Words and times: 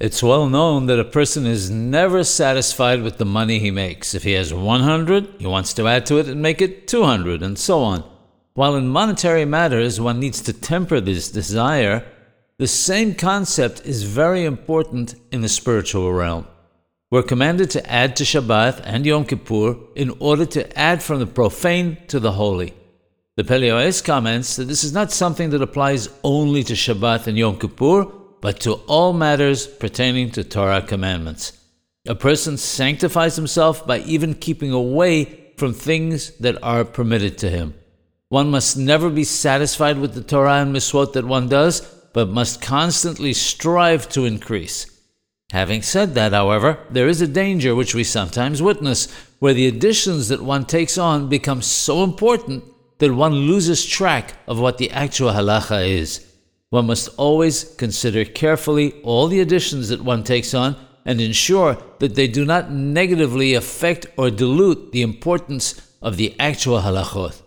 It's 0.00 0.22
well 0.22 0.48
known 0.48 0.86
that 0.86 0.98
a 0.98 1.04
person 1.04 1.44
is 1.44 1.68
never 1.68 2.24
satisfied 2.24 3.02
with 3.02 3.18
the 3.18 3.26
money 3.26 3.58
he 3.58 3.70
makes. 3.70 4.14
If 4.14 4.22
he 4.22 4.32
has 4.32 4.54
100, 4.54 5.34
he 5.38 5.46
wants 5.46 5.74
to 5.74 5.86
add 5.86 6.06
to 6.06 6.16
it 6.16 6.26
and 6.26 6.40
make 6.40 6.62
it 6.62 6.88
200, 6.88 7.42
and 7.42 7.58
so 7.58 7.82
on. 7.82 8.02
While 8.54 8.76
in 8.76 8.88
monetary 8.88 9.44
matters 9.44 10.00
one 10.00 10.18
needs 10.18 10.40
to 10.42 10.54
temper 10.54 11.00
this 11.00 11.30
desire, 11.30 12.02
the 12.56 12.66
same 12.66 13.14
concept 13.14 13.84
is 13.84 14.04
very 14.04 14.46
important 14.46 15.16
in 15.30 15.42
the 15.42 15.50
spiritual 15.50 16.10
realm. 16.14 16.46
We're 17.10 17.22
commanded 17.22 17.68
to 17.70 17.90
add 17.90 18.16
to 18.16 18.24
Shabbat 18.24 18.80
and 18.84 19.04
Yom 19.04 19.26
Kippur 19.26 19.76
in 19.96 20.16
order 20.18 20.46
to 20.46 20.78
add 20.78 21.02
from 21.02 21.18
the 21.18 21.26
profane 21.26 21.98
to 22.08 22.18
the 22.18 22.32
holy. 22.32 22.72
The 23.36 23.44
Pele 23.44 23.68
Yoetz 23.68 24.02
comments 24.02 24.56
that 24.56 24.64
this 24.64 24.82
is 24.82 24.94
not 24.94 25.12
something 25.12 25.50
that 25.50 25.60
applies 25.60 26.08
only 26.24 26.62
to 26.64 26.72
Shabbat 26.72 27.26
and 27.26 27.36
Yom 27.36 27.58
Kippur, 27.58 28.06
but 28.40 28.60
to 28.60 28.74
all 28.86 29.12
matters 29.12 29.66
pertaining 29.66 30.30
to 30.30 30.44
Torah 30.44 30.82
commandments. 30.82 31.52
A 32.06 32.14
person 32.14 32.56
sanctifies 32.56 33.36
himself 33.36 33.86
by 33.86 33.98
even 34.00 34.34
keeping 34.34 34.72
away 34.72 35.52
from 35.56 35.74
things 35.74 36.30
that 36.38 36.62
are 36.62 36.84
permitted 36.84 37.36
to 37.38 37.50
him. 37.50 37.74
One 38.30 38.50
must 38.50 38.76
never 38.76 39.10
be 39.10 39.24
satisfied 39.24 39.98
with 39.98 40.14
the 40.14 40.22
Torah 40.22 40.62
and 40.62 40.74
Miswot 40.74 41.12
that 41.12 41.26
one 41.26 41.48
does, 41.48 41.80
but 42.14 42.28
must 42.28 42.62
constantly 42.62 43.32
strive 43.32 44.08
to 44.10 44.24
increase. 44.24 44.86
Having 45.52 45.82
said 45.82 46.14
that, 46.14 46.32
however, 46.32 46.78
there 46.90 47.08
is 47.08 47.20
a 47.20 47.26
danger 47.26 47.74
which 47.74 47.94
we 47.94 48.04
sometimes 48.04 48.62
witness, 48.62 49.12
where 49.40 49.52
the 49.52 49.66
additions 49.66 50.28
that 50.28 50.42
one 50.42 50.64
takes 50.64 50.96
on 50.96 51.28
become 51.28 51.60
so 51.60 52.04
important 52.04 52.64
that 52.98 53.12
one 53.12 53.34
loses 53.34 53.84
track 53.84 54.34
of 54.46 54.60
what 54.60 54.78
the 54.78 54.90
actual 54.92 55.32
halacha 55.32 55.86
is. 55.88 56.24
One 56.70 56.86
must 56.86 57.08
always 57.16 57.64
consider 57.64 58.24
carefully 58.24 58.92
all 59.02 59.26
the 59.26 59.40
additions 59.40 59.88
that 59.88 60.02
one 60.04 60.22
takes 60.22 60.54
on 60.54 60.76
and 61.04 61.20
ensure 61.20 61.76
that 61.98 62.14
they 62.14 62.28
do 62.28 62.44
not 62.44 62.70
negatively 62.70 63.54
affect 63.54 64.06
or 64.16 64.30
dilute 64.30 64.92
the 64.92 65.02
importance 65.02 65.80
of 66.00 66.16
the 66.16 66.36
actual 66.38 66.80
halachot. 66.80 67.42